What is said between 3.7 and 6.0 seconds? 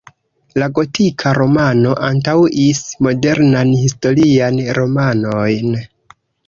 historian romanon.